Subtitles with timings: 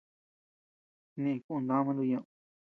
[1.11, 2.27] Snï kun dama nuku ñeʼed.